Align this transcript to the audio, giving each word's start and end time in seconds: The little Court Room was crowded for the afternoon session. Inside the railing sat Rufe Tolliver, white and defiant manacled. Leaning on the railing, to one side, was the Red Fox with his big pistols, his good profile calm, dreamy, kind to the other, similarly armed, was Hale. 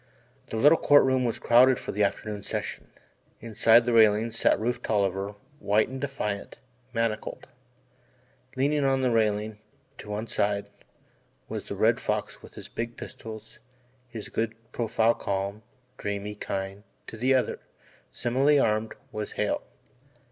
The 0.47 0.57
little 0.57 0.79
Court 0.79 1.03
Room 1.03 1.25
was 1.25 1.37
crowded 1.37 1.77
for 1.77 1.91
the 1.91 2.03
afternoon 2.03 2.41
session. 2.41 2.87
Inside 3.39 3.85
the 3.85 3.93
railing 3.93 4.31
sat 4.31 4.59
Rufe 4.59 4.81
Tolliver, 4.81 5.35
white 5.59 5.89
and 5.89 6.01
defiant 6.01 6.57
manacled. 6.91 7.45
Leaning 8.55 8.83
on 8.83 9.03
the 9.03 9.11
railing, 9.11 9.59
to 9.99 10.09
one 10.09 10.25
side, 10.25 10.69
was 11.47 11.65
the 11.65 11.75
Red 11.75 11.99
Fox 11.99 12.41
with 12.41 12.55
his 12.55 12.67
big 12.67 12.97
pistols, 12.97 13.59
his 14.07 14.29
good 14.29 14.55
profile 14.71 15.13
calm, 15.13 15.61
dreamy, 15.99 16.33
kind 16.33 16.83
to 17.05 17.15
the 17.15 17.35
other, 17.35 17.59
similarly 18.09 18.57
armed, 18.57 18.95
was 19.11 19.33
Hale. 19.33 19.61